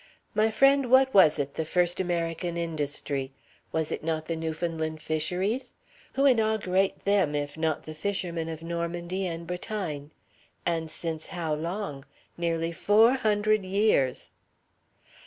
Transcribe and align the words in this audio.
"My 0.33 0.49
friend, 0.49 0.89
what 0.89 1.13
was 1.13 1.37
it, 1.37 1.53
the 1.53 1.63
first 1.63 1.99
American 1.99 2.57
industry? 2.57 3.33
Was 3.71 3.91
it 3.91 4.03
not 4.03 4.25
the 4.25 4.35
Newfoundland 4.35 4.99
fisheries? 4.99 5.75
Who 6.13 6.23
inaugu'ate 6.23 7.03
them, 7.03 7.35
if 7.35 7.55
not 7.55 7.83
the 7.83 7.93
fishermen 7.93 8.49
of 8.49 8.63
Normandy 8.63 9.27
and 9.27 9.45
Bretagne? 9.45 10.07
And 10.65 10.89
since 10.89 11.27
how 11.27 11.53
long? 11.53 12.03
Nearly 12.35 12.71
fo' 12.71 13.11
hundred 13.13 13.63
years!" 13.63 14.31